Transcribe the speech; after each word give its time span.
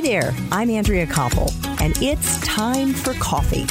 Hi 0.00 0.06
there, 0.06 0.34
I'm 0.50 0.70
Andrea 0.70 1.06
Koppel, 1.06 1.52
and 1.78 1.94
it's 2.02 2.40
time 2.40 2.94
for 2.94 3.12
coffee, 3.12 3.64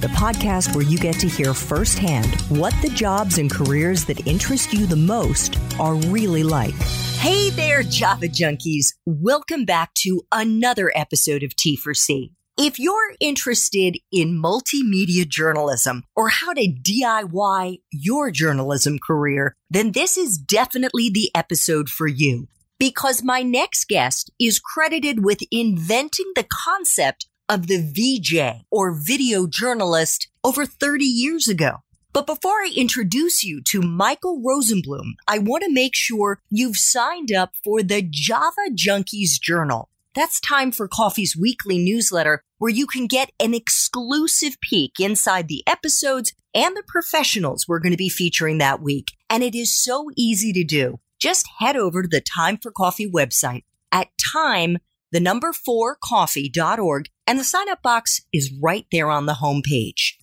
the 0.00 0.08
podcast 0.08 0.74
where 0.74 0.84
you 0.84 0.98
get 0.98 1.14
to 1.20 1.28
hear 1.28 1.54
firsthand 1.54 2.26
what 2.48 2.74
the 2.82 2.88
jobs 2.88 3.38
and 3.38 3.48
careers 3.48 4.04
that 4.06 4.26
interest 4.26 4.72
you 4.72 4.86
the 4.86 4.96
most 4.96 5.56
are 5.78 5.94
really 5.94 6.42
like. 6.42 6.74
Hey 7.20 7.50
there, 7.50 7.84
Java 7.84 8.26
junkies. 8.26 8.86
Welcome 9.06 9.64
back 9.64 9.94
to 9.98 10.22
another 10.32 10.90
episode 10.92 11.44
of 11.44 11.54
T 11.54 11.76
for 11.76 11.94
C. 11.94 12.32
If 12.58 12.80
you're 12.80 13.14
interested 13.20 13.96
in 14.10 14.42
multimedia 14.42 15.28
journalism 15.28 16.02
or 16.16 16.30
how 16.30 16.52
to 16.52 16.66
DIY 16.66 17.76
your 17.92 18.32
journalism 18.32 18.98
career, 18.98 19.54
then 19.70 19.92
this 19.92 20.18
is 20.18 20.36
definitely 20.36 21.10
the 21.10 21.30
episode 21.32 21.88
for 21.88 22.08
you 22.08 22.48
because 22.78 23.22
my 23.22 23.42
next 23.42 23.88
guest 23.88 24.30
is 24.38 24.60
credited 24.60 25.24
with 25.24 25.38
inventing 25.50 26.32
the 26.34 26.46
concept 26.64 27.26
of 27.48 27.66
the 27.68 27.78
VJ 27.78 28.64
or 28.70 28.92
video 28.92 29.46
journalist 29.46 30.28
over 30.44 30.66
30 30.66 31.04
years 31.04 31.48
ago. 31.48 31.76
But 32.12 32.26
before 32.26 32.62
I 32.62 32.72
introduce 32.74 33.44
you 33.44 33.60
to 33.68 33.82
Michael 33.82 34.42
Rosenblum, 34.42 35.16
I 35.28 35.38
want 35.38 35.64
to 35.64 35.72
make 35.72 35.94
sure 35.94 36.40
you've 36.50 36.78
signed 36.78 37.30
up 37.30 37.52
for 37.62 37.82
the 37.82 38.02
Java 38.08 38.70
Junkies 38.72 39.40
Journal. 39.40 39.90
That's 40.14 40.40
time 40.40 40.72
for 40.72 40.88
Coffee's 40.88 41.36
weekly 41.36 41.78
newsletter 41.78 42.42
where 42.56 42.70
you 42.70 42.86
can 42.86 43.06
get 43.06 43.32
an 43.38 43.52
exclusive 43.52 44.58
peek 44.62 44.98
inside 44.98 45.48
the 45.48 45.62
episodes 45.66 46.32
and 46.54 46.74
the 46.74 46.82
professionals 46.88 47.68
we're 47.68 47.80
going 47.80 47.92
to 47.92 47.98
be 47.98 48.08
featuring 48.08 48.56
that 48.58 48.80
week. 48.80 49.12
And 49.28 49.42
it 49.42 49.54
is 49.54 49.78
so 49.78 50.08
easy 50.16 50.54
to 50.54 50.64
do 50.64 50.98
just 51.18 51.48
head 51.58 51.76
over 51.76 52.02
to 52.02 52.08
the 52.08 52.20
Time 52.20 52.58
for 52.58 52.70
Coffee 52.70 53.10
website 53.10 53.64
at 53.92 54.08
time, 54.34 54.78
the 55.12 55.20
number 55.20 55.52
four 55.52 55.96
coffee.org, 56.02 57.08
and 57.26 57.38
the 57.38 57.44
sign 57.44 57.68
up 57.68 57.82
box 57.82 58.20
is 58.32 58.52
right 58.62 58.86
there 58.92 59.10
on 59.10 59.26
the 59.26 59.34
homepage. 59.34 60.14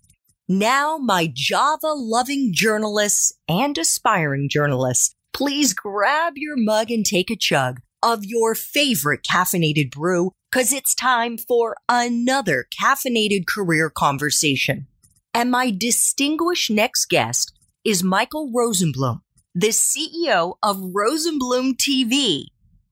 Now, 0.48 0.98
my 0.98 1.32
Java 1.34 1.94
loving 1.94 2.52
journalists 2.54 3.34
and 3.48 3.78
aspiring 3.78 4.50
journalists, 4.50 5.16
please 5.34 5.74
grab 5.74 6.34
your 6.36 6.56
mug 6.58 6.92
and 6.92 7.06
take 7.06 7.32
a 7.32 7.36
chug 7.36 7.80
of 8.04 8.26
your 8.26 8.54
favorite 8.54 9.22
caffeinated 9.24 9.90
brew 9.90 10.32
because 10.52 10.72
it's 10.72 10.94
time 10.94 11.38
for 11.38 11.78
another 11.90 12.68
caffeinated 12.80 13.48
career 13.48 13.90
conversation. 13.90 14.86
And 15.34 15.50
my 15.50 15.72
distinguished 15.72 16.70
next 16.70 17.06
guest 17.06 17.54
is 17.84 18.04
Michael 18.04 18.52
Rosenblum, 18.56 19.22
the 19.56 19.68
CEO 19.68 20.56
of 20.64 20.78
Rosenblum 20.78 21.78
TV, 21.78 22.46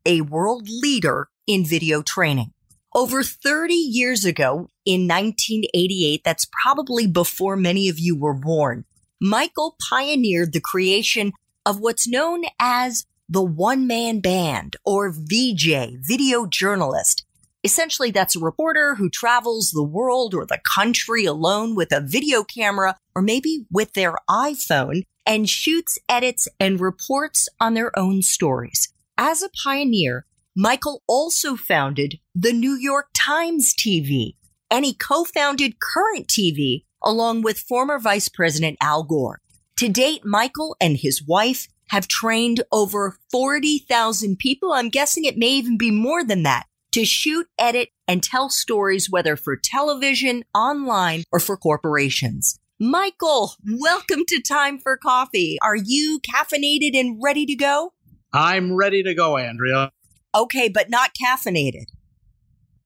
a 0.06 0.22
world 0.22 0.70
leader 0.70 1.30
in 1.48 1.66
video 1.66 2.04
training. 2.04 2.54
Over 2.94 3.24
30 3.24 3.74
years 3.74 4.26
ago, 4.26 4.70
in 4.86 5.08
1988, 5.08 6.22
that's 6.24 6.48
probably 6.62 7.08
before 7.08 7.56
many 7.56 7.90
of 7.90 7.98
you 7.98 8.16
were 8.16 8.36
born, 8.36 8.86
Michael 9.20 9.76
pioneered 9.90 10.54
the 10.54 10.62
creation 10.62 11.34
of 11.66 11.80
what's 11.80 12.08
known 12.08 12.44
as 12.60 13.08
the 13.28 13.44
one 13.44 13.88
man 13.88 14.20
band 14.20 14.76
or 14.86 15.12
VJ, 15.12 15.98
video 16.08 16.46
journalist. 16.46 17.26
Essentially, 17.64 18.10
that's 18.10 18.36
a 18.36 18.40
reporter 18.40 18.96
who 18.96 19.10
travels 19.10 19.70
the 19.72 19.84
world 19.84 20.34
or 20.34 20.46
the 20.46 20.60
country 20.76 21.26
alone 21.26 21.76
with 21.76 21.92
a 21.92 22.02
video 22.02 22.44
camera 22.44 22.98
or 23.14 23.22
maybe 23.22 23.66
with 23.72 23.94
their 23.94 24.16
iPhone 24.30 25.04
and 25.28 25.48
shoots, 25.48 26.00
edits, 26.10 26.48
and 26.60 26.80
reports 26.80 27.48
on 27.60 27.76
their 27.76 27.98
own 27.98 28.24
stories. 28.24 28.92
As 29.16 29.44
a 29.44 29.50
pioneer, 29.64 30.26
Michael 30.56 31.04
also 31.08 31.56
founded 31.56 32.20
the 32.34 32.52
New 32.52 32.74
York 32.74 33.10
Times 33.14 33.76
TV 33.76 34.34
and 34.72 34.84
he 34.84 34.94
co-founded 34.94 35.80
Current 35.80 36.28
TV 36.28 36.86
along 37.04 37.44
with 37.44 37.60
former 37.60 38.00
Vice 38.00 38.28
President 38.28 38.78
Al 38.82 39.04
Gore. 39.04 39.40
To 39.78 39.88
date, 39.88 40.26
Michael 40.26 40.76
and 40.82 40.98
his 40.98 41.24
wife 41.24 41.68
have 41.90 42.08
trained 42.08 42.64
over 42.72 43.18
40,000 43.32 44.40
people. 44.40 44.74
I'm 44.74 44.90
guessing 44.90 45.26
it 45.26 45.38
may 45.38 45.50
even 45.50 45.78
be 45.78 45.92
more 45.92 46.24
than 46.24 46.44
that 46.44 46.66
to 46.92 47.06
shoot, 47.06 47.48
edit, 47.58 47.90
and 48.08 48.22
tell 48.22 48.50
stories, 48.50 49.10
whether 49.10 49.36
for 49.36 49.56
television, 49.56 50.44
online, 50.54 51.24
or 51.32 51.40
for 51.40 51.58
corporations. 51.58 52.60
Michael, 52.80 53.54
welcome 53.66 54.24
to 54.28 54.42
Time 54.42 54.80
for 54.80 54.98
Coffee. 54.98 55.58
Are 55.62 55.76
you 55.76 56.20
caffeinated 56.20 57.00
and 57.00 57.20
ready 57.22 57.46
to 57.46 57.56
go? 57.56 57.94
I'm 58.34 58.74
ready 58.76 59.04
to 59.04 59.14
go, 59.14 59.38
Andrea. 59.38 59.92
Okay, 60.34 60.70
but 60.70 60.90
not 60.90 61.12
caffeinated. 61.14 61.86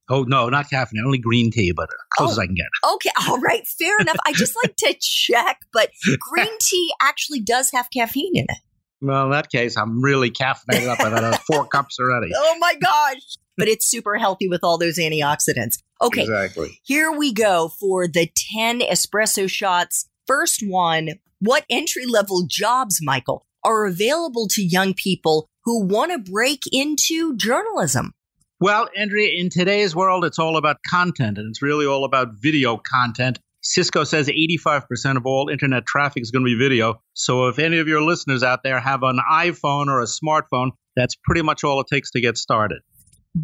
Oh 0.09 0.23
no, 0.23 0.49
not 0.49 0.69
caffeinated. 0.69 1.05
Only 1.05 1.17
green 1.17 1.49
tea, 1.49 1.71
but 1.71 1.89
close 2.15 2.29
oh, 2.29 2.31
as 2.33 2.39
I 2.39 2.45
can 2.45 2.55
get. 2.55 2.67
Okay, 2.93 3.09
all 3.27 3.39
right, 3.39 3.65
fair 3.65 3.99
enough. 3.99 4.17
I 4.25 4.33
just 4.33 4.55
like 4.63 4.75
to 4.77 4.95
check, 5.01 5.61
but 5.73 5.89
green 6.19 6.57
tea 6.59 6.93
actually 7.01 7.39
does 7.39 7.71
have 7.71 7.89
caffeine 7.91 8.35
in 8.35 8.45
it. 8.49 8.57
Well, 9.05 9.25
in 9.25 9.31
that 9.31 9.51
case, 9.51 9.77
I'm 9.77 10.01
really 10.01 10.31
caffeinated 10.31 10.87
up. 10.87 10.99
I've 10.99 11.13
had 11.13 11.23
uh, 11.23 11.37
four 11.47 11.65
cups 11.67 11.99
already. 11.99 12.31
Oh 12.35 12.57
my 12.59 12.75
gosh! 12.75 13.37
But 13.57 13.67
it's 13.67 13.85
super 13.85 14.17
healthy 14.17 14.47
with 14.47 14.63
all 14.63 14.77
those 14.77 14.97
antioxidants. 14.97 15.77
Okay. 16.01 16.21
Exactly. 16.21 16.79
Here 16.83 17.11
we 17.11 17.31
go 17.31 17.69
for 17.79 18.07
the 18.07 18.29
10 18.53 18.81
espresso 18.81 19.49
shots. 19.49 20.09
First 20.27 20.61
one, 20.65 21.11
what 21.39 21.65
entry 21.69 22.05
level 22.05 22.43
jobs, 22.47 22.99
Michael, 23.01 23.45
are 23.63 23.85
available 23.85 24.47
to 24.49 24.63
young 24.63 24.93
people 24.93 25.47
who 25.63 25.85
want 25.85 26.11
to 26.11 26.31
break 26.31 26.61
into 26.71 27.35
journalism? 27.37 28.13
Well, 28.59 28.89
Andrea, 28.97 29.39
in 29.39 29.49
today's 29.49 29.95
world, 29.95 30.25
it's 30.25 30.39
all 30.39 30.57
about 30.57 30.77
content 30.89 31.37
and 31.37 31.49
it's 31.49 31.61
really 31.61 31.85
all 31.85 32.05
about 32.05 32.29
video 32.33 32.77
content. 32.77 33.39
Cisco 33.65 34.03
says 34.03 34.27
85% 34.27 35.17
of 35.17 35.25
all 35.25 35.49
internet 35.49 35.85
traffic 35.85 36.21
is 36.21 36.31
going 36.31 36.45
to 36.45 36.45
be 36.45 36.57
video. 36.57 37.01
So 37.13 37.47
if 37.47 37.59
any 37.59 37.79
of 37.79 37.87
your 37.87 38.01
listeners 38.01 38.43
out 38.43 38.61
there 38.63 38.79
have 38.79 39.01
an 39.03 39.19
iPhone 39.31 39.87
or 39.87 40.01
a 40.01 40.05
smartphone, 40.05 40.71
that's 40.95 41.15
pretty 41.15 41.41
much 41.41 41.63
all 41.63 41.81
it 41.81 41.87
takes 41.91 42.11
to 42.11 42.21
get 42.21 42.37
started 42.37 42.81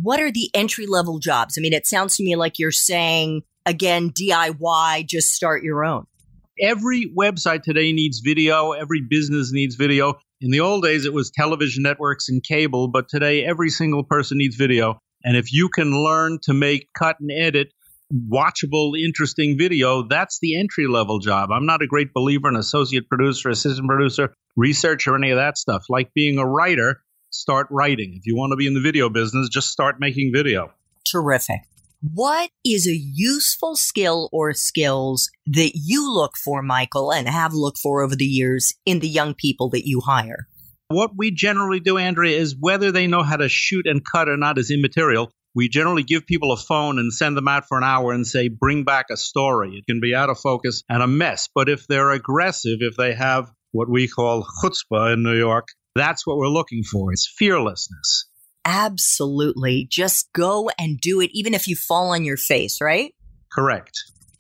what 0.01 0.19
are 0.21 0.31
the 0.31 0.49
entry 0.53 0.87
level 0.87 1.19
jobs? 1.19 1.57
I 1.57 1.61
mean, 1.61 1.73
it 1.73 1.85
sounds 1.85 2.15
to 2.17 2.23
me 2.23 2.35
like 2.35 2.59
you're 2.59 2.71
saying, 2.71 3.43
again, 3.65 4.11
DIY, 4.11 5.05
just 5.05 5.33
start 5.33 5.63
your 5.63 5.83
own. 5.83 6.05
Every 6.59 7.11
website 7.17 7.63
today 7.63 7.91
needs 7.91 8.19
video. 8.19 8.71
Every 8.71 9.01
business 9.01 9.51
needs 9.51 9.75
video. 9.75 10.19
In 10.39 10.51
the 10.51 10.61
old 10.61 10.83
days, 10.83 11.05
it 11.05 11.13
was 11.13 11.29
television 11.31 11.83
networks 11.83 12.29
and 12.29 12.43
cable, 12.43 12.87
but 12.87 13.09
today 13.09 13.43
every 13.43 13.69
single 13.69 14.03
person 14.03 14.37
needs 14.37 14.55
video. 14.55 14.99
And 15.23 15.35
if 15.35 15.51
you 15.51 15.69
can 15.69 15.91
learn 16.03 16.39
to 16.43 16.53
make, 16.53 16.89
cut, 16.97 17.17
and 17.19 17.31
edit 17.31 17.73
watchable, 18.11 18.99
interesting 18.99 19.57
video, 19.57 20.03
that's 20.07 20.39
the 20.41 20.59
entry 20.59 20.88
level 20.88 21.19
job. 21.19 21.51
I'm 21.51 21.66
not 21.66 21.81
a 21.81 21.88
great 21.88 22.13
believer 22.13 22.49
in 22.49 22.55
associate 22.55 23.07
producer, 23.07 23.49
assistant 23.49 23.88
producer, 23.88 24.33
research, 24.55 25.07
or 25.07 25.16
any 25.16 25.31
of 25.31 25.38
that 25.38 25.57
stuff. 25.57 25.85
Like 25.89 26.13
being 26.13 26.38
a 26.38 26.45
writer, 26.45 27.01
start 27.29 27.67
writing. 27.69 28.13
If 28.16 28.25
you 28.25 28.35
want 28.35 28.51
to 28.51 28.57
be 28.57 28.67
in 28.67 28.73
the 28.73 28.81
video 28.81 29.09
business, 29.09 29.49
just 29.49 29.69
start 29.69 29.97
making 29.99 30.31
video. 30.33 30.72
Terrific. 31.09 31.61
What 32.01 32.49
is 32.66 32.88
a 32.88 32.95
useful 32.95 33.75
skill 33.75 34.28
or 34.31 34.53
skills 34.53 35.29
that 35.45 35.73
you 35.75 36.11
look 36.11 36.35
for, 36.35 36.63
Michael, 36.63 37.13
and 37.13 37.28
have 37.28 37.53
looked 37.53 37.78
for 37.78 38.01
over 38.01 38.16
the 38.16 38.25
years 38.25 38.73
in 38.88 38.99
the 38.99 39.07
young 39.07 39.35
people 39.35 39.69
that 39.69 39.88
you 39.88 40.01
hire? 40.01 40.47
What 40.88 41.11
we 41.16 41.31
generally 41.31 41.79
do, 41.79 41.97
Andrea, 41.97 42.38
is 42.38 42.55
whether 42.59 42.91
they 42.91 43.07
know 43.07 43.23
how 43.23 43.38
to 43.38 43.47
shoot 43.47 43.85
and 43.85 44.03
cut 44.03 44.28
or 44.28 44.35
not 44.35 44.57
is 44.57 44.72
immaterial. 44.72 45.31
We 45.53 45.67
generally 45.67 46.03
give 46.03 46.25
people 46.25 46.51
a 46.53 46.57
phone 46.57 46.97
and 46.97 47.12
send 47.12 47.35
them 47.35 47.47
out 47.47 47.67
for 47.67 47.78
an 47.78 47.84
hour 47.84 48.13
and 48.13 48.25
say, 48.25 48.47
bring 48.47 48.84
back 48.84 49.07
a 49.12 49.17
story. 49.17 49.75
It 49.75 49.85
can 49.85 50.00
be 50.00 50.16
out 50.16 50.29
of 50.29 50.39
focus 50.39 50.84
and 50.89 51.03
a 51.03 51.07
mess. 51.07 51.50
But 51.53 51.67
if 51.67 51.88
they're 51.88 52.12
aggressive, 52.12 52.78
if 52.79 52.95
they 52.95 53.13
have 53.13 53.51
what 53.72 53.90
we 53.90 54.07
call 54.07 54.47
chutzpah 54.63 55.13
in 55.13 55.23
New 55.23 55.38
York, 55.38 55.67
that's 55.95 56.25
what 56.25 56.38
we're 56.38 56.47
looking 56.47 56.84
for. 56.84 57.11
It's 57.11 57.31
fearlessness. 57.38 58.28
Absolutely. 58.64 59.87
Just 59.90 60.31
go 60.34 60.70
and 60.79 60.99
do 60.99 61.20
it, 61.20 61.31
even 61.34 61.53
if 61.53 61.67
you 61.67 61.75
fall 61.75 62.11
on 62.11 62.23
your 62.23 62.37
face, 62.37 62.79
right? 62.79 63.14
Correct. 63.52 63.97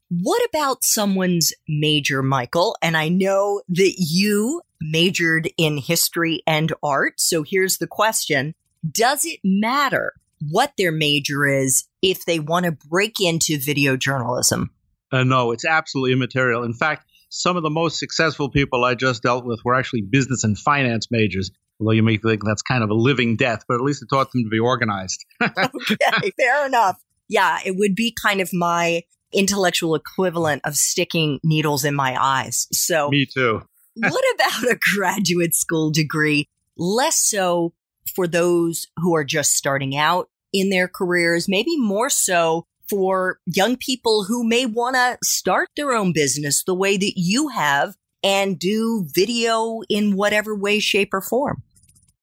What 0.09 0.41
about 0.49 0.83
someone's 0.83 1.53
major, 1.67 2.21
Michael? 2.21 2.77
And 2.81 2.95
I 2.95 3.09
know 3.09 3.61
that 3.69 3.95
you 3.97 4.61
majored 4.79 5.49
in 5.57 5.77
history 5.77 6.43
and 6.45 6.73
art. 6.83 7.19
So 7.19 7.43
here's 7.43 7.77
the 7.77 7.87
question 7.87 8.53
Does 8.89 9.25
it 9.25 9.39
matter 9.43 10.13
what 10.49 10.73
their 10.77 10.91
major 10.91 11.45
is 11.45 11.87
if 12.01 12.25
they 12.25 12.39
want 12.39 12.65
to 12.65 12.71
break 12.71 13.19
into 13.19 13.59
video 13.59 13.97
journalism? 13.97 14.71
Uh, 15.11 15.23
no, 15.23 15.51
it's 15.51 15.65
absolutely 15.65 16.13
immaterial. 16.13 16.63
In 16.63 16.73
fact, 16.73 17.05
some 17.29 17.57
of 17.57 17.63
the 17.63 17.69
most 17.69 17.99
successful 17.99 18.49
people 18.49 18.83
I 18.83 18.95
just 18.95 19.23
dealt 19.23 19.45
with 19.45 19.61
were 19.63 19.75
actually 19.75 20.01
business 20.01 20.43
and 20.43 20.57
finance 20.57 21.07
majors. 21.11 21.51
Although 21.79 21.91
you 21.91 22.03
may 22.03 22.17
think 22.17 22.43
that's 22.45 22.61
kind 22.61 22.83
of 22.83 22.89
a 22.89 22.93
living 22.93 23.35
death, 23.35 23.63
but 23.67 23.75
at 23.75 23.81
least 23.81 24.03
it 24.03 24.07
taught 24.09 24.31
them 24.31 24.43
to 24.43 24.49
be 24.49 24.59
organized. 24.59 25.25
okay, 25.41 26.31
fair 26.37 26.65
enough. 26.65 27.01
Yeah, 27.27 27.59
it 27.65 27.75
would 27.77 27.95
be 27.95 28.15
kind 28.21 28.41
of 28.41 28.51
my 28.53 29.03
intellectual 29.33 29.95
equivalent 29.95 30.61
of 30.65 30.75
sticking 30.75 31.39
needles 31.43 31.85
in 31.85 31.95
my 31.95 32.15
eyes. 32.21 32.67
So, 32.71 33.09
me 33.09 33.25
too. 33.25 33.63
what 33.95 34.23
about 34.35 34.71
a 34.71 34.79
graduate 34.95 35.55
school 35.55 35.91
degree? 35.91 36.47
Less 36.77 37.17
so 37.17 37.73
for 38.15 38.27
those 38.27 38.87
who 38.97 39.15
are 39.15 39.23
just 39.23 39.55
starting 39.55 39.97
out, 39.97 40.29
in 40.53 40.69
their 40.69 40.87
careers, 40.87 41.47
maybe 41.47 41.77
more 41.77 42.09
so 42.09 42.65
for 42.89 43.39
young 43.45 43.77
people 43.77 44.25
who 44.25 44.43
may 44.43 44.65
want 44.65 44.95
to 44.95 45.17
start 45.23 45.69
their 45.75 45.91
own 45.93 46.11
business 46.13 46.63
the 46.65 46.75
way 46.75 46.97
that 46.97 47.13
you 47.15 47.47
have 47.49 47.95
and 48.23 48.59
do 48.59 49.07
video 49.13 49.81
in 49.89 50.15
whatever 50.15 50.55
way, 50.55 50.79
shape, 50.79 51.13
or 51.13 51.21
form? 51.21 51.63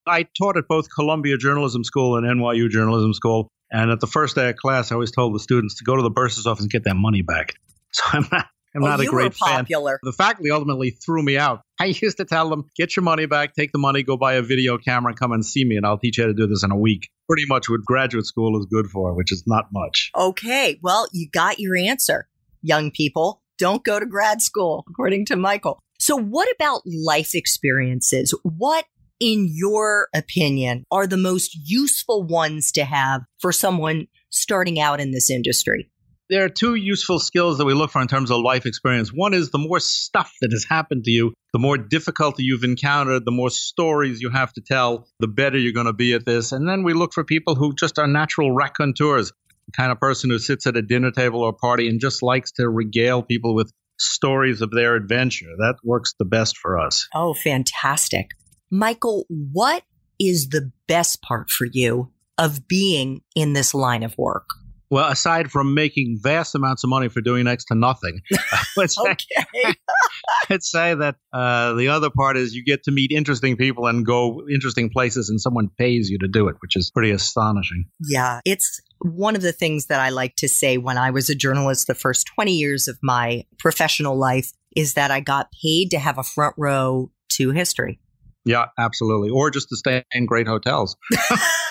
I 0.05 0.27
taught 0.37 0.57
at 0.57 0.67
both 0.67 0.87
Columbia 0.93 1.37
Journalism 1.37 1.83
School 1.83 2.17
and 2.17 2.25
NYU 2.25 2.69
Journalism 2.69 3.13
School. 3.13 3.49
And 3.71 3.91
at 3.91 3.99
the 3.99 4.07
first 4.07 4.35
day 4.35 4.49
of 4.49 4.55
class, 4.55 4.91
I 4.91 4.95
always 4.95 5.11
told 5.11 5.35
the 5.35 5.39
students 5.39 5.75
to 5.75 5.83
go 5.83 5.95
to 5.95 6.01
the 6.01 6.09
bursar's 6.09 6.47
office 6.47 6.63
and 6.63 6.71
get 6.71 6.85
that 6.85 6.95
money 6.95 7.21
back. 7.21 7.55
So 7.91 8.03
I'm 8.13 8.27
not, 8.31 8.45
I'm 8.75 8.83
oh, 8.83 8.87
not 8.87 8.99
a 8.99 9.05
great 9.05 9.33
fan. 9.33 9.65
The 9.67 10.13
faculty 10.15 10.51
ultimately 10.51 10.91
threw 10.91 11.23
me 11.23 11.37
out. 11.37 11.61
I 11.79 11.85
used 12.01 12.17
to 12.17 12.25
tell 12.25 12.49
them, 12.49 12.65
get 12.75 12.95
your 12.95 13.03
money 13.03 13.25
back, 13.25 13.53
take 13.53 13.71
the 13.71 13.79
money, 13.79 14.03
go 14.03 14.17
buy 14.17 14.33
a 14.33 14.41
video 14.41 14.77
camera, 14.77 15.11
and 15.11 15.19
come 15.19 15.31
and 15.31 15.45
see 15.45 15.65
me, 15.65 15.77
and 15.77 15.85
I'll 15.85 15.97
teach 15.97 16.17
you 16.17 16.25
how 16.25 16.27
to 16.27 16.33
do 16.33 16.47
this 16.47 16.63
in 16.63 16.71
a 16.71 16.77
week. 16.77 17.09
Pretty 17.27 17.45
much 17.47 17.69
what 17.69 17.81
graduate 17.83 18.25
school 18.25 18.59
is 18.59 18.65
good 18.65 18.87
for, 18.87 19.13
which 19.15 19.31
is 19.31 19.43
not 19.47 19.65
much. 19.71 20.11
Okay. 20.15 20.79
Well, 20.81 21.07
you 21.11 21.29
got 21.31 21.59
your 21.59 21.75
answer, 21.75 22.27
young 22.61 22.91
people. 22.91 23.41
Don't 23.57 23.83
go 23.83 23.99
to 23.99 24.05
grad 24.05 24.41
school, 24.41 24.85
according 24.89 25.25
to 25.27 25.35
Michael. 25.35 25.79
So, 25.99 26.15
what 26.15 26.47
about 26.55 26.81
life 26.85 27.35
experiences? 27.35 28.33
What 28.43 28.85
in 29.19 29.47
your 29.49 30.07
opinion, 30.15 30.85
are 30.91 31.05
the 31.05 31.17
most 31.17 31.57
useful 31.65 32.23
ones 32.23 32.71
to 32.71 32.85
have 32.85 33.21
for 33.39 33.51
someone 33.51 34.07
starting 34.29 34.79
out 34.79 34.99
in 34.99 35.11
this 35.11 35.29
industry? 35.29 35.91
There 36.29 36.45
are 36.45 36.49
two 36.49 36.75
useful 36.75 37.17
skills 37.17 37.57
that 37.57 37.65
we 37.65 37.73
look 37.73 37.89
for 37.89 38.03
in 38.03 38.07
terms 38.07 38.29
of 38.29 38.41
life 38.41 38.67
experience. 38.67 39.11
One 39.11 39.33
is 39.33 39.49
the 39.49 39.57
more 39.57 39.79
stuff 39.79 40.31
that 40.41 40.51
has 40.51 40.63
happened 40.63 41.05
to 41.05 41.11
you, 41.11 41.33
the 41.53 41.59
more 41.59 41.75
difficulty 41.75 42.43
you've 42.43 42.63
encountered, 42.63 43.25
the 43.25 43.31
more 43.31 43.49
stories 43.49 44.21
you 44.21 44.29
have 44.29 44.53
to 44.53 44.61
tell, 44.61 45.07
the 45.19 45.27
better 45.27 45.57
you're 45.57 45.73
going 45.73 45.87
to 45.87 45.93
be 45.93 46.13
at 46.13 46.27
this. 46.27 46.51
And 46.51 46.69
then 46.69 46.83
we 46.83 46.93
look 46.93 47.13
for 47.13 47.23
people 47.23 47.55
who 47.55 47.73
just 47.73 47.97
are 47.97 48.05
natural 48.05 48.51
raconteurs, 48.51 49.31
the 49.65 49.71
kind 49.75 49.91
of 49.91 49.99
person 49.99 50.29
who 50.29 50.37
sits 50.37 50.67
at 50.67 50.77
a 50.77 50.83
dinner 50.83 51.09
table 51.09 51.41
or 51.41 51.51
party 51.51 51.89
and 51.89 51.99
just 51.99 52.21
likes 52.21 52.51
to 52.53 52.69
regale 52.69 53.23
people 53.23 53.55
with 53.55 53.71
stories 53.97 54.61
of 54.61 54.69
their 54.69 54.95
adventure. 54.95 55.49
That 55.57 55.77
works 55.83 56.13
the 56.19 56.25
best 56.25 56.59
for 56.59 56.79
us. 56.79 57.07
Oh, 57.15 57.33
fantastic. 57.33 58.27
Michael, 58.69 59.25
what 59.29 59.81
is 60.19 60.49
the 60.49 60.71
best 60.87 61.23
part 61.23 61.49
for 61.49 61.65
you 61.65 62.11
of 62.37 62.67
being 62.67 63.23
in 63.35 63.53
this 63.53 63.73
line 63.73 64.03
of 64.03 64.15
work? 64.15 64.45
Well, 64.91 65.09
aside 65.09 65.51
from 65.51 65.73
making 65.75 66.19
vast 66.21 66.55
amounts 66.55 66.83
of 66.83 66.89
money 66.89 67.09
for 67.09 67.21
doing 67.21 67.43
next 67.43 67.65
to 67.65 67.75
nothing, 67.75 68.21
let's 68.77 68.97
okay. 68.97 69.45
I'd 70.49 70.63
say 70.63 70.95
that 70.95 71.15
uh, 71.31 71.73
the 71.73 71.89
other 71.89 72.09
part 72.09 72.37
is 72.37 72.55
you 72.55 72.63
get 72.63 72.83
to 72.83 72.91
meet 72.91 73.11
interesting 73.11 73.55
people 73.55 73.85
and 73.85 74.05
go 74.05 74.41
interesting 74.51 74.89
places, 74.89 75.29
and 75.29 75.39
someone 75.39 75.69
pays 75.77 76.09
you 76.09 76.17
to 76.19 76.27
do 76.27 76.47
it, 76.47 76.55
which 76.59 76.75
is 76.75 76.91
pretty 76.91 77.11
astonishing. 77.11 77.85
Yeah, 78.01 78.41
it's 78.45 78.81
one 79.01 79.35
of 79.35 79.41
the 79.41 79.51
things 79.51 79.87
that 79.87 79.99
I 79.99 80.09
like 80.09 80.35
to 80.37 80.47
say 80.47 80.77
when 80.77 80.97
I 80.97 81.11
was 81.11 81.29
a 81.29 81.35
journalist 81.35 81.87
the 81.87 81.95
first 81.95 82.27
20 82.35 82.51
years 82.51 82.87
of 82.87 82.97
my 83.01 83.45
professional 83.57 84.17
life 84.17 84.51
is 84.75 84.93
that 84.95 85.11
I 85.11 85.19
got 85.19 85.51
paid 85.61 85.91
to 85.91 85.99
have 85.99 86.17
a 86.17 86.23
front 86.23 86.55
row 86.57 87.11
to 87.33 87.51
history. 87.51 87.99
Yeah, 88.45 88.67
absolutely. 88.77 89.29
Or 89.29 89.51
just 89.51 89.69
to 89.69 89.75
stay 89.75 90.03
in 90.11 90.25
great 90.25 90.47
hotels. 90.47 90.95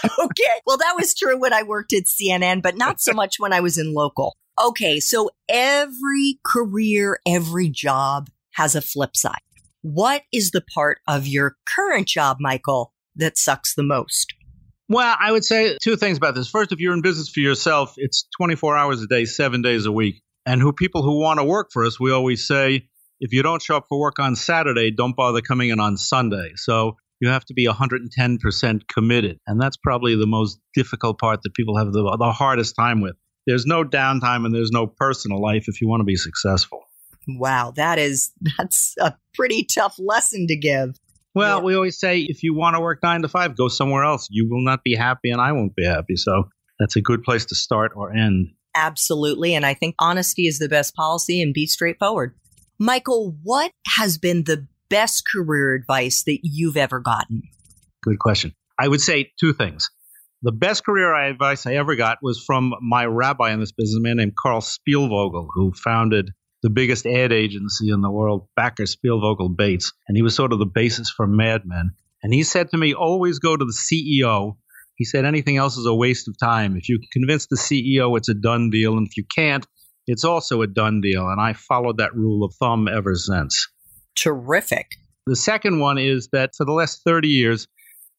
okay. 0.05 0.61
Well, 0.67 0.79
that 0.79 0.95
was 0.97 1.15
true 1.15 1.39
when 1.39 1.53
I 1.53 1.63
worked 1.63 1.93
at 1.93 2.05
CNN, 2.05 2.63
but 2.63 2.77
not 2.77 3.01
so 3.01 3.13
much 3.13 3.37
when 3.39 3.53
I 3.53 3.61
was 3.61 3.79
in 3.79 3.95
local. 3.95 4.37
Okay. 4.63 5.01
So 5.01 5.31
every 5.49 6.39
career, 6.45 7.21
every 7.27 7.69
job 7.69 8.29
has 8.53 8.75
a 8.75 8.81
flip 8.81 9.17
side. 9.17 9.41
What 9.83 10.23
is 10.33 10.51
the 10.51 10.63
part 10.75 10.99
of 11.07 11.27
your 11.27 11.57
current 11.75 12.09
job, 12.09 12.39
Michael, 12.41 12.93
that 13.17 13.39
sucks 13.39 13.75
the 13.75 13.85
most? 13.85 14.35
Well, 14.89 15.17
I 15.19 15.31
would 15.31 15.45
say 15.45 15.77
two 15.83 15.97
things 15.97 16.17
about 16.17 16.35
this. 16.35 16.49
First, 16.49 16.73
if 16.73 16.81
you're 16.81 16.95
in 16.95 17.03
business 17.03 17.29
for 17.29 17.41
yourself, 17.41 17.95
it's 17.97 18.27
24 18.39 18.77
hours 18.77 19.03
a 19.03 19.07
day, 19.07 19.27
seven 19.27 19.63
days 19.63 19.87
a 19.87 19.93
week. 19.93 20.23
And 20.47 20.63
who 20.63 20.73
people 20.73 21.03
who 21.03 21.21
want 21.21 21.41
to 21.41 21.45
work 21.45 21.69
for 21.73 21.85
us, 21.85 22.01
we 22.01 22.11
always 22.11 22.47
say, 22.47 22.89
if 23.21 23.33
you 23.33 23.43
don't 23.43 23.63
show 23.63 23.77
up 23.77 23.87
for 23.89 23.99
work 23.99 24.19
on 24.19 24.37
Saturday, 24.37 24.91
don't 24.91 25.17
bother 25.17 25.41
coming 25.41 25.71
in 25.71 25.81
on 25.81 25.97
Sunday. 25.97 26.53
So 26.57 26.97
you 27.21 27.29
have 27.29 27.45
to 27.47 27.55
be 27.55 27.67
110% 27.67 28.89
committed. 28.89 29.39
And 29.47 29.61
that's 29.61 29.77
probably 29.77 30.15
the 30.15 30.27
most 30.27 30.61
difficult 30.75 31.19
part 31.19 31.43
that 31.43 31.55
people 31.55 31.77
have 31.77 31.93
the, 31.93 32.17
the 32.19 32.33
hardest 32.33 32.77
time 32.77 33.01
with. 33.01 33.17
There's 33.47 33.67
no 33.67 33.83
downtime 33.83 34.45
and 34.45 34.55
there's 34.55 34.71
no 34.71 34.87
personal 34.87 35.41
life 35.41 35.65
if 35.69 35.81
you 35.81 35.89
want 35.89 36.01
to 36.01 36.05
be 36.05 36.17
successful. 36.17 36.83
Wow, 37.27 37.73
that 37.77 37.99
is 37.99 38.33
that's 38.59 38.95
a 39.01 39.15
pretty 39.35 39.65
tough 39.65 39.97
lesson 39.99 40.47
to 40.49 40.57
give. 40.57 40.97
Well, 41.35 41.59
yeah. 41.59 41.65
we 41.65 41.75
always 41.75 41.99
say 41.99 42.21
if 42.21 42.43
you 42.43 42.55
want 42.55 42.77
to 42.77 42.81
work 42.81 43.01
9 43.03 43.23
to 43.23 43.29
5, 43.29 43.57
go 43.57 43.69
somewhere 43.69 44.05
else. 44.05 44.29
You 44.31 44.49
will 44.51 44.65
not 44.65 44.83
be 44.83 44.95
happy 44.95 45.31
and 45.31 45.41
I 45.41 45.53
won't 45.53 45.75
be 45.77 45.85
happy. 45.85 46.17
So 46.17 46.49
that's 46.79 46.97
a 46.97 47.01
good 47.01 47.23
place 47.23 47.47
to 47.47 47.55
start 47.55 47.93
or 47.95 48.13
end. 48.13 48.49
Absolutely, 48.75 49.55
and 49.55 49.67
I 49.67 49.75
think 49.75 49.97
honesty 49.99 50.47
is 50.47 50.59
the 50.59 50.69
best 50.69 50.95
policy 50.95 51.43
and 51.43 51.53
be 51.53 51.67
straightforward. 51.67 52.35
Michael, 52.79 53.37
what 53.43 53.73
has 53.97 54.19
been 54.19 54.45
the 54.45 54.67
best 54.89 55.25
career 55.33 55.75
advice 55.75 56.23
that 56.25 56.41
you've 56.43 56.77
ever 56.77 57.01
gotten? 57.01 57.43
Good 58.03 58.19
question. 58.19 58.55
I 58.79 58.87
would 58.87 59.01
say 59.01 59.33
two 59.41 59.53
things. 59.53 59.91
The 60.43 60.53
best 60.53 60.85
career 60.85 61.13
advice 61.13 61.67
I 61.67 61.75
ever 61.75 61.97
got 61.97 62.19
was 62.23 62.43
from 62.45 62.73
my 62.81 63.05
rabbi 63.05 63.51
in 63.53 63.59
this 63.59 63.73
business, 63.73 64.01
man 64.01 64.19
named 64.19 64.37
Carl 64.41 64.61
Spielvogel, 64.61 65.49
who 65.53 65.73
founded 65.73 66.31
the 66.63 66.71
biggest 66.71 67.07
ad 67.07 67.33
agency 67.33 67.91
in 67.91 68.01
the 68.01 68.11
world, 68.11 68.47
Backer 68.55 68.85
Spielvogel 68.85 69.57
Bates. 69.57 69.93
And 70.07 70.17
he 70.17 70.23
was 70.23 70.37
sort 70.37 70.53
of 70.53 70.61
the 70.61 70.67
basis 70.67 71.11
for 71.11 71.27
Mad 71.27 71.63
Men. 71.65 71.91
And 72.23 72.33
he 72.33 72.45
said 72.45 72.71
to 72.71 72.77
me, 72.77 72.95
always 72.95 73.41
go 73.41 73.57
to 73.57 73.65
the 73.65 73.73
CEO. 73.73 74.57
He 74.95 75.05
said, 75.05 75.25
anything 75.25 75.57
else 75.57 75.77
is 75.77 75.87
a 75.87 75.95
waste 75.95 76.29
of 76.29 76.39
time. 76.39 76.77
If 76.77 76.89
you 76.89 76.99
can 77.01 77.09
convince 77.13 77.47
the 77.47 77.57
CEO, 77.57 78.17
it's 78.17 78.29
a 78.29 78.35
done 78.35 78.71
deal. 78.71 78.97
And 78.97 79.09
if 79.09 79.17
you 79.17 79.25
can't, 79.25 79.67
it's 80.09 80.25
also 80.25 80.63
a 80.63 80.67
done 80.67 81.01
deal. 81.01 81.29
And 81.29 81.41
I 81.41 81.53
followed 81.53 81.99
that 81.99 82.17
rule 82.17 82.43
of 82.43 82.55
thumb 82.55 82.89
ever 82.89 83.15
since. 83.15 83.69
Terrific. 84.17 84.87
The 85.27 85.37
second 85.37 85.79
one 85.79 85.99
is 85.99 86.29
that 86.33 86.57
for 86.57 86.65
the 86.65 86.73
last 86.73 87.03
30 87.05 87.29
years, 87.29 87.69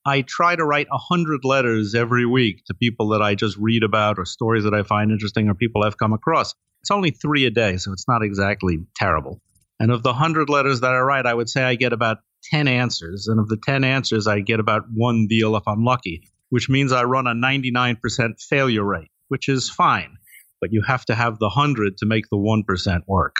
I 0.06 0.22
try 0.22 0.56
to 0.56 0.64
write 0.64 0.88
100 0.90 1.44
letters 1.44 1.96
every 1.96 2.26
week 2.26 2.64
to 2.66 2.74
people 2.74 3.10
that 3.10 3.22
I 3.22 3.36
just 3.36 3.58
read 3.58 3.84
about 3.84 4.20
or 4.20 4.26
stories 4.26 4.64
that 4.64 4.74
I 4.74 4.84
find 4.84 5.12
interesting 5.12 5.50
or 5.50 5.56
people 5.56 5.84
I've 5.84 5.98
come 5.98 6.14
across. 6.14 6.54
It's 6.82 6.92
only 6.92 7.12
three 7.12 7.46
a 7.46 7.50
day, 7.50 7.78
so 7.78 7.92
it's 7.92 8.08
not 8.08 8.24
exactly 8.24 8.78
terrible. 8.96 9.42
And 9.80 9.92
of 9.92 10.04
the 10.04 10.10
100 10.10 10.50
letters 10.50 10.82
that 10.82 10.94
I 10.94 11.00
write, 11.00 11.26
I 11.26 11.34
would 11.34 11.50
say 11.50 11.64
I 11.64 11.76
get 11.76 11.92
about 11.92 12.20
10 12.44 12.68
answers. 12.68 13.28
And 13.28 13.40
of 13.40 13.50
the 13.50 13.58
10 13.66 13.84
answers, 13.84 14.28
I 14.28 14.40
get 14.40 14.60
about 14.60 14.84
one 14.94 15.28
deal 15.28 15.56
if 15.56 15.64
I'm 15.68 15.84
lucky, 15.84 16.30
which 16.50 16.70
means 16.70 16.92
I 16.92 17.04
run 17.04 17.28
a 17.28 17.34
99% 17.34 18.42
failure 18.42 18.84
rate, 18.84 19.10
which 19.28 19.50
is 19.50 19.70
fine 19.70 20.18
but 20.62 20.72
you 20.72 20.82
have 20.86 21.06
to 21.06 21.16
have 21.16 21.40
the 21.40 21.46
100 21.46 21.98
to 21.98 22.06
make 22.06 22.26
the 22.30 22.38
1% 22.38 23.02
work. 23.08 23.36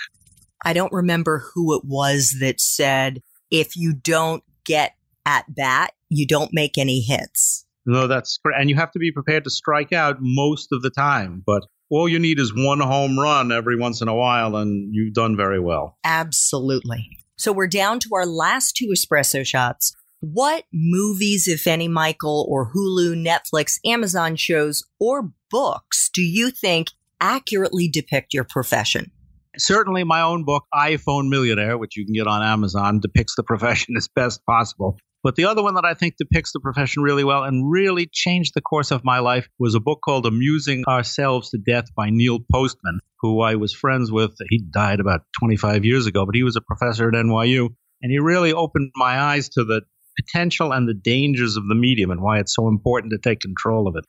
I 0.64 0.74
don't 0.74 0.92
remember 0.92 1.44
who 1.54 1.76
it 1.76 1.84
was 1.86 2.36
that 2.40 2.60
said, 2.60 3.22
if 3.50 3.76
you 3.76 3.94
don't 3.94 4.44
get 4.66 4.94
at 5.26 5.46
bat, 5.54 5.94
you 6.10 6.28
don't 6.28 6.52
make 6.54 6.78
any 6.78 7.02
hits. 7.02 7.66
No, 7.86 8.08
that's 8.08 8.38
correct. 8.44 8.60
And 8.60 8.70
you 8.70 8.76
have 8.76 8.92
to 8.92 9.00
be 9.00 9.12
prepared 9.12 9.46
to 9.46 9.50
strike 9.50 9.94
out 9.94 10.18
most 10.20 10.70
of 10.72 10.82
the 10.82 10.90
time. 10.90 11.42
But 11.46 11.64
all 11.90 12.08
you 12.08 12.20
need 12.20 12.40
is 12.40 12.54
one 12.56 12.80
home 12.80 13.18
run 13.18 13.52
every 13.52 13.78
once 13.78 14.02
in 14.02 14.08
a 14.08 14.16
while, 14.16 14.56
and 14.56 14.94
you've 14.94 15.14
done 15.14 15.36
very 15.36 15.60
well. 15.60 15.98
Absolutely. 16.04 17.08
So 17.38 17.52
we're 17.52 17.68
down 17.68 18.00
to 18.02 18.10
our 18.14 18.26
last 18.26 18.76
two 18.76 18.88
espresso 18.94 19.46
shots. 19.46 19.96
What 20.20 20.66
movies, 20.74 21.48
if 21.48 21.66
any, 21.66 21.88
Michael, 21.88 22.46
or 22.50 22.74
Hulu, 22.74 23.16
Netflix, 23.26 23.80
Amazon 23.86 24.36
shows, 24.36 24.84
or 25.00 25.32
books 25.50 26.10
do 26.14 26.22
you 26.22 26.52
think 26.52 26.90
accurately 27.20 27.88
depict 27.88 28.34
your 28.34 28.44
profession? 28.44 29.12
Certainly, 29.58 30.04
my 30.04 30.22
own 30.22 30.46
book, 30.46 30.64
iPhone 30.74 31.30
Millionaire, 31.30 31.78
which 31.78 31.98
you 31.98 32.06
can 32.06 32.14
get 32.14 32.28
on 32.28 32.42
Amazon, 32.44 33.00
depicts 33.00 33.36
the 33.36 33.44
profession 33.44 33.96
as 33.98 34.08
best 34.08 34.46
possible. 34.46 34.98
But 35.22 35.36
the 35.36 35.46
other 35.46 35.62
one 35.62 35.74
that 35.74 35.84
I 35.84 35.96
think 35.96 36.16
depicts 36.18 36.54
the 36.54 36.62
profession 36.62 37.04
really 37.04 37.26
well 37.26 37.44
and 37.44 37.70
really 37.70 38.10
changed 38.12 38.54
the 38.56 38.62
course 38.62 38.92
of 38.92 39.04
my 39.04 39.20
life 39.20 39.50
was 39.60 39.76
a 39.76 39.82
book 39.82 40.00
called 40.04 40.26
Amusing 40.26 40.86
Ourselves 40.88 41.50
to 41.50 41.58
Death 41.58 41.94
by 41.94 42.10
Neil 42.10 42.40
Postman, 42.50 43.00
who 43.20 43.42
I 43.42 43.56
was 43.56 43.74
friends 43.74 44.12
with. 44.12 44.32
He 44.50 44.60
died 44.60 45.02
about 45.02 45.22
25 45.40 45.84
years 45.84 46.06
ago, 46.06 46.26
but 46.26 46.36
he 46.36 46.44
was 46.44 46.56
a 46.56 46.62
professor 46.62 47.10
at 47.10 47.16
NYU. 47.16 47.68
And 48.02 48.12
he 48.12 48.20
really 48.20 48.54
opened 48.54 48.92
my 48.96 49.20
eyes 49.20 49.50
to 49.50 49.66
the 49.66 49.82
potential 50.18 50.72
and 50.72 50.88
the 50.88 50.94
dangers 50.94 51.58
of 51.58 51.68
the 51.68 51.76
medium 51.76 52.12
and 52.12 52.22
why 52.22 52.40
it's 52.40 52.56
so 52.56 52.70
important 52.70 53.12
to 53.12 53.18
take 53.18 53.42
control 53.42 53.90
of 53.90 53.96
it. 53.98 54.06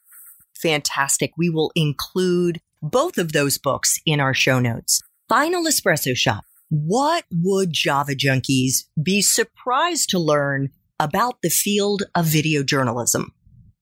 Fantastic. 0.63 1.33
We 1.37 1.51
will 1.51 1.73
include 1.75 2.61
both 2.83 3.19
of 3.19 3.33
those 3.33 3.59
books 3.59 3.99
in 4.07 4.21
our 4.21 4.35
show 4.35 4.59
notes. 4.59 5.03
Final 5.29 5.65
espresso 5.65 6.17
Shop. 6.17 6.45
What 6.69 7.25
would 7.33 7.73
Java 7.73 8.13
junkies 8.13 8.85
be 9.03 9.23
surprised 9.23 10.11
to 10.11 10.19
learn 10.19 10.71
about 10.99 11.37
the 11.43 11.51
field 11.51 12.03
of 12.15 12.27
video 12.27 12.63
journalism? 12.63 13.33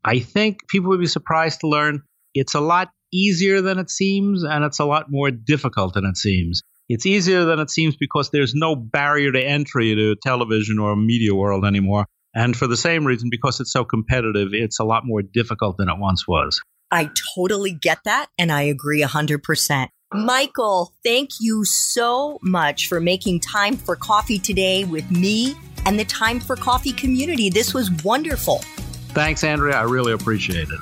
I 0.04 0.20
think 0.20 0.68
people 0.68 0.90
would 0.90 1.00
be 1.00 1.06
surprised 1.06 1.60
to 1.60 1.68
learn 1.68 2.02
it's 2.34 2.54
a 2.54 2.60
lot 2.60 2.90
easier 3.12 3.60
than 3.60 3.78
it 3.78 3.90
seems 3.90 4.42
and 4.42 4.64
it's 4.64 4.78
a 4.78 4.84
lot 4.84 5.06
more 5.10 5.30
difficult 5.30 5.94
than 5.94 6.04
it 6.04 6.16
seems. 6.16 6.62
It's 6.88 7.04
easier 7.04 7.44
than 7.44 7.58
it 7.58 7.70
seems 7.70 7.96
because 7.96 8.30
there's 8.30 8.54
no 8.54 8.74
barrier 8.74 9.32
to 9.32 9.42
entry 9.42 9.94
to 9.94 10.16
television 10.22 10.78
or 10.78 10.96
media 10.96 11.34
world 11.34 11.64
anymore. 11.64 12.06
And 12.34 12.56
for 12.56 12.66
the 12.66 12.76
same 12.76 13.06
reason, 13.06 13.28
because 13.30 13.60
it's 13.60 13.72
so 13.72 13.84
competitive, 13.84 14.48
it's 14.52 14.80
a 14.80 14.84
lot 14.84 15.02
more 15.04 15.22
difficult 15.22 15.76
than 15.76 15.88
it 15.88 15.98
once 15.98 16.26
was. 16.26 16.60
I 16.90 17.10
totally 17.34 17.72
get 17.72 17.98
that. 18.04 18.28
And 18.38 18.50
I 18.50 18.62
agree 18.62 19.02
100%. 19.02 19.88
Michael, 20.14 20.94
thank 21.04 21.30
you 21.38 21.64
so 21.64 22.38
much 22.40 22.86
for 22.86 22.98
making 22.98 23.40
time 23.40 23.76
for 23.76 23.94
coffee 23.94 24.38
today 24.38 24.84
with 24.84 25.10
me 25.10 25.54
and 25.84 25.98
the 25.98 26.04
Time 26.04 26.40
for 26.40 26.56
Coffee 26.56 26.92
community. 26.92 27.50
This 27.50 27.74
was 27.74 27.90
wonderful. 28.04 28.58
Thanks, 29.10 29.44
Andrea. 29.44 29.76
I 29.76 29.82
really 29.82 30.12
appreciate 30.12 30.68
it. 30.68 30.80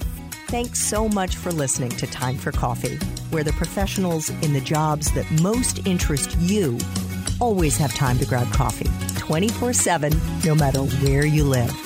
Thanks 0.49 0.81
so 0.81 1.09
much 1.09 1.35
for 1.35 1.51
listening 1.51 1.91
to 1.91 2.07
Time 2.07 2.37
for 2.37 2.53
Coffee, 2.53 2.97
where 3.31 3.43
the 3.43 3.53
professionals 3.53 4.31
in 4.31 4.53
the 4.53 4.61
jobs 4.61 5.13
that 5.13 5.29
most 5.43 5.85
interest 5.87 6.37
you 6.39 6.79
always 7.41 7.77
have 7.77 7.93
time 7.95 8.19
to 8.19 8.27
grab 8.27 8.51
coffee 8.53 8.89
24 9.19 9.73
7, 9.73 10.13
no 10.45 10.55
matter 10.55 10.81
where 10.81 11.27
you 11.27 11.45
live. 11.45 11.86